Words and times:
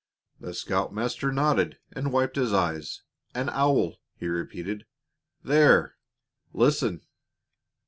The 0.39 0.55
scoutmaster 0.55 1.31
nodded 1.31 1.77
and 1.93 2.11
wiped 2.11 2.35
his 2.35 2.51
eyes. 2.53 3.03
"An 3.35 3.49
owl," 3.51 3.97
he 4.17 4.27
repeated. 4.27 4.87
"There! 5.43 5.93
Listen!" 6.53 7.01